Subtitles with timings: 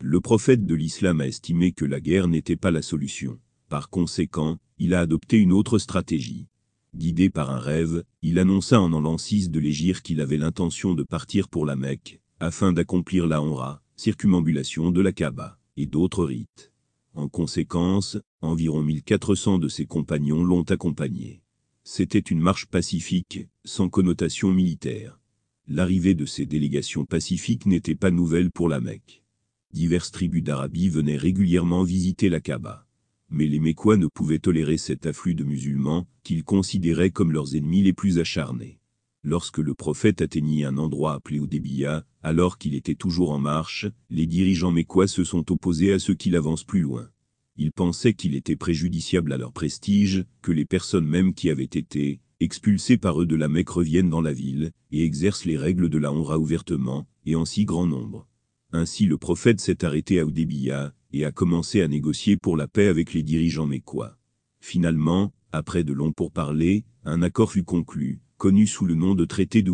[0.00, 3.40] Le prophète de l'islam a estimé que la guerre n'était pas la solution.
[3.68, 6.46] Par conséquent, il a adopté une autre stratégie.
[6.94, 11.02] Guidé par un rêve, il annonça en an 6 de l'Égir qu'il avait l'intention de
[11.02, 16.72] partir pour la Mecque, afin d'accomplir la Honra, circumambulation de la Kaaba, et d'autres rites.
[17.14, 21.42] En conséquence, environ 1400 de ses compagnons l'ont accompagné.
[21.82, 25.18] C'était une marche pacifique, sans connotation militaire.
[25.66, 29.24] L'arrivée de ces délégations pacifiques n'était pas nouvelle pour la Mecque.
[29.72, 32.86] Diverses tribus d'Arabie venaient régulièrement visiter la Kaaba.
[33.30, 37.82] Mais les Mécois ne pouvaient tolérer cet afflux de musulmans, qu'ils considéraient comme leurs ennemis
[37.82, 38.80] les plus acharnés.
[39.22, 44.26] Lorsque le prophète atteignit un endroit appelé Oudébia, alors qu'il était toujours en marche, les
[44.26, 47.10] dirigeants mécois se sont opposés à ce qu'il avance plus loin.
[47.56, 52.20] Ils pensaient qu'il était préjudiciable à leur prestige, que les personnes même qui avaient été
[52.40, 55.98] expulsées par eux de la Mecque reviennent dans la ville, et exercent les règles de
[55.98, 58.26] la honra ouvertement, et en si grand nombre.
[58.72, 62.88] Ainsi le prophète s'est arrêté à Oudébia, et a commencé à négocier pour la paix
[62.88, 64.18] avec les dirigeants mécois.
[64.60, 69.62] Finalement, après de longs pourparlers, un accord fut conclu, connu sous le nom de traité
[69.62, 69.72] de.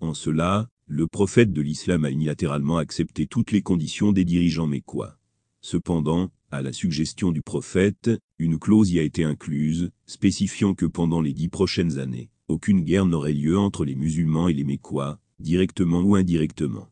[0.00, 5.18] En cela, le prophète de l'islam a unilatéralement accepté toutes les conditions des dirigeants mécois.
[5.60, 11.20] Cependant, à la suggestion du prophète, une clause y a été incluse, spécifiant que pendant
[11.20, 16.02] les dix prochaines années, aucune guerre n'aurait lieu entre les musulmans et les mécois, directement
[16.02, 16.91] ou indirectement.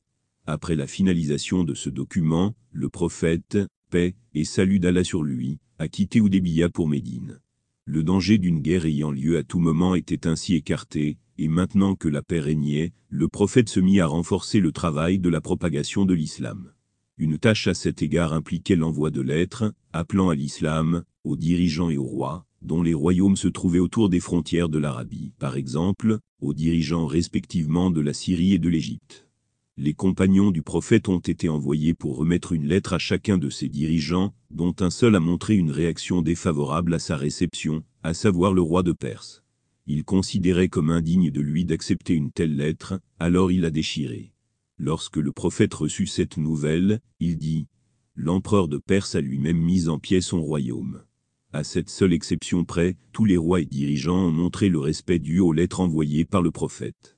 [0.53, 3.57] Après la finalisation de ce document, le prophète,
[3.89, 7.39] paix et salut d'Allah sur lui, a quitté Oudébia pour Médine.
[7.85, 12.09] Le danger d'une guerre ayant lieu à tout moment était ainsi écarté, et maintenant que
[12.09, 16.15] la paix régnait, le prophète se mit à renforcer le travail de la propagation de
[16.15, 16.73] l'islam.
[17.17, 21.97] Une tâche à cet égard impliquait l'envoi de lettres, appelant à l'islam, aux dirigeants et
[21.97, 26.55] aux rois, dont les royaumes se trouvaient autour des frontières de l'Arabie, par exemple, aux
[26.55, 29.30] dirigeants respectivement de la Syrie et de l'Égypte
[29.83, 33.71] les compagnons du prophète ont été envoyés pour remettre une lettre à chacun de ses
[33.71, 38.61] dirigeants, dont un seul a montré une réaction défavorable à sa réception, à savoir le
[38.61, 39.43] roi de Perse.
[39.87, 44.35] Il considérait comme indigne de lui d'accepter une telle lettre, alors il la déchirée.
[44.77, 47.67] Lorsque le prophète reçut cette nouvelle, il dit
[48.15, 51.05] L'empereur de Perse a lui-même mis en pied son royaume.
[51.55, 55.41] À cette seule exception près, tous les rois et dirigeants ont montré le respect dû
[55.41, 57.17] aux lettres envoyées par le prophète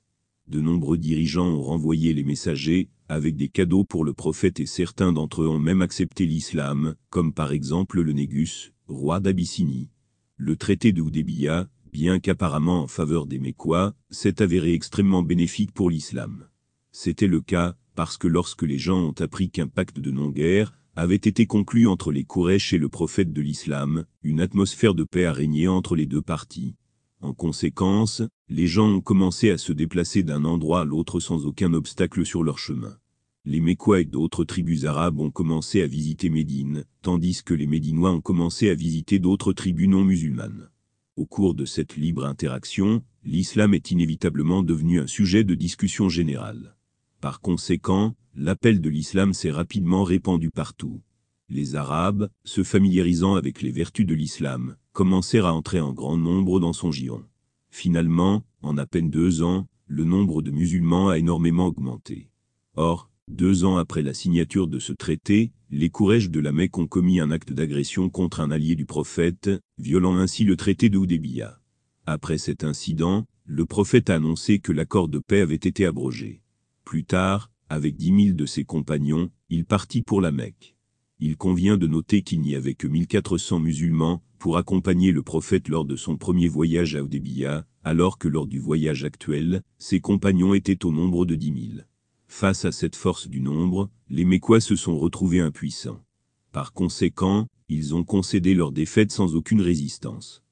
[0.53, 5.11] de nombreux dirigeants ont renvoyé les messagers, avec des cadeaux pour le prophète et certains
[5.11, 9.89] d'entre eux ont même accepté l'islam, comme par exemple le Négus, roi d'Abyssinie.
[10.37, 15.89] Le traité de Houdébia, bien qu'apparemment en faveur des Mécois, s'est avéré extrêmement bénéfique pour
[15.89, 16.45] l'islam.
[16.91, 21.15] C'était le cas, parce que lorsque les gens ont appris qu'un pacte de non-guerre avait
[21.15, 25.33] été conclu entre les Kourèches et le prophète de l'islam, une atmosphère de paix a
[25.33, 26.75] régné entre les deux parties.
[27.23, 31.73] En conséquence, les gens ont commencé à se déplacer d'un endroit à l'autre sans aucun
[31.73, 32.97] obstacle sur leur chemin.
[33.45, 38.11] Les Mécois et d'autres tribus arabes ont commencé à visiter Médine, tandis que les Médinois
[38.11, 40.69] ont commencé à visiter d'autres tribus non musulmanes.
[41.15, 46.75] Au cours de cette libre interaction, l'islam est inévitablement devenu un sujet de discussion générale.
[47.21, 51.01] Par conséquent, l'appel de l'islam s'est rapidement répandu partout.
[51.47, 56.59] Les Arabes, se familiarisant avec les vertus de l'islam, commencèrent à entrer en grand nombre
[56.59, 57.23] dans son giron.
[57.69, 62.29] Finalement, en à peine deux ans, le nombre de musulmans a énormément augmenté.
[62.75, 66.87] Or, deux ans après la signature de ce traité, les Kourèches de la Mecque ont
[66.87, 71.59] commis un acte d'agression contre un allié du prophète, violant ainsi le traité de Houdébia.
[72.05, 76.41] Après cet incident, le prophète a annoncé que l'accord de paix avait été abrogé.
[76.85, 80.75] Plus tard, avec dix mille de ses compagnons, il partit pour la Mecque.
[81.19, 85.85] Il convient de noter qu'il n'y avait que 1400 musulmans, pour accompagner le prophète lors
[85.85, 90.83] de son premier voyage à Oudébia, alors que lors du voyage actuel, ses compagnons étaient
[90.83, 91.87] au nombre de dix mille.
[92.27, 96.03] Face à cette force du nombre, les Mécois se sont retrouvés impuissants.
[96.51, 100.43] Par conséquent, ils ont concédé leur défaite sans aucune résistance.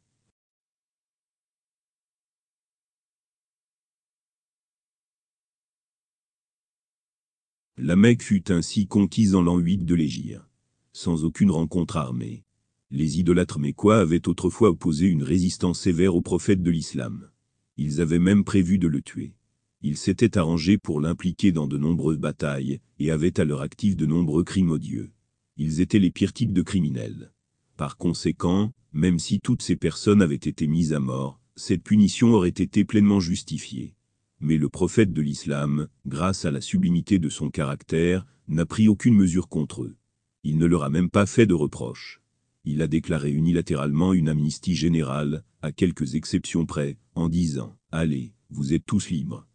[7.76, 10.48] La Mecque fut ainsi conquise en l'an 8 de l'Égir,
[10.94, 12.46] sans aucune rencontre armée
[12.92, 17.30] les idolâtres mécois avaient autrefois opposé une résistance sévère au prophète de l'islam.
[17.78, 19.34] Ils avaient même prévu de le tuer.
[19.82, 24.06] Ils s'étaient arrangés pour l'impliquer dans de nombreuses batailles, et avaient à leur actif de
[24.06, 25.12] nombreux crimes odieux.
[25.56, 27.32] Ils étaient les pires types de criminels.
[27.78, 32.50] Par conséquent, même si toutes ces personnes avaient été mises à mort, cette punition aurait
[32.50, 33.96] été pleinement justifiée.
[34.42, 39.16] Mais le prophète de l'islam, grâce à la sublimité de son caractère, n'a pris aucune
[39.16, 39.96] mesure contre eux.
[40.44, 42.21] Il ne leur a même pas fait de reproches
[42.64, 48.74] il a déclaré unilatéralement une amnistie générale, à quelques exceptions près, en disant «Allez, vous
[48.74, 49.48] êtes tous libres».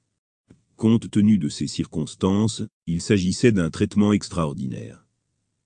[0.77, 5.07] Compte tenu de ces circonstances, il s'agissait d'un traitement extraordinaire.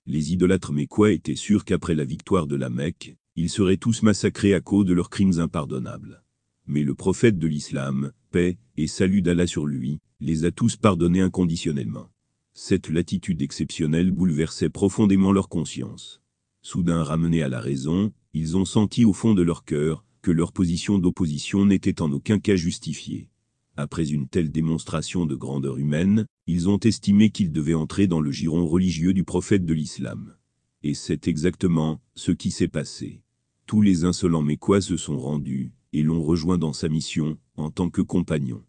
[0.05, 4.53] Les idolâtres mécois étaient sûrs qu'après la victoire de la Mecque, ils seraient tous massacrés
[4.53, 6.23] à cause de leurs crimes impardonnables.
[6.67, 11.21] Mais le prophète de l'islam, paix et salut d'Allah sur lui, les a tous pardonnés
[11.21, 12.09] inconditionnellement.
[12.53, 16.20] Cette latitude exceptionnelle bouleversait profondément leur conscience.
[16.63, 20.53] Soudain ramenés à la raison, ils ont senti au fond de leur cœur que leur
[20.53, 23.29] position d'opposition n'était en aucun cas justifiée.
[23.77, 28.31] Après une telle démonstration de grandeur humaine, ils ont estimé qu'ils devaient entrer dans le
[28.31, 30.35] giron religieux du prophète de l'islam.
[30.83, 33.23] Et c'est exactement ce qui s'est passé.
[33.65, 37.89] Tous les insolents mécois se sont rendus, et l'ont rejoint dans sa mission, en tant
[37.89, 38.63] que compagnon.